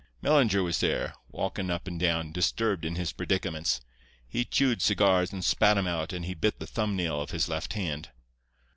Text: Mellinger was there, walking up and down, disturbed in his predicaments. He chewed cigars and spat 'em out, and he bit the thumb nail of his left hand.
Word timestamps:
Mellinger 0.23 0.63
was 0.63 0.79
there, 0.79 1.13
walking 1.29 1.69
up 1.69 1.87
and 1.87 1.99
down, 1.99 2.31
disturbed 2.31 2.85
in 2.85 2.95
his 2.95 3.11
predicaments. 3.13 3.81
He 4.27 4.43
chewed 4.43 4.81
cigars 4.81 5.31
and 5.31 5.45
spat 5.45 5.77
'em 5.77 5.85
out, 5.85 6.11
and 6.11 6.25
he 6.25 6.33
bit 6.33 6.57
the 6.57 6.65
thumb 6.65 6.95
nail 6.95 7.21
of 7.21 7.29
his 7.29 7.47
left 7.47 7.73
hand. 7.73 8.09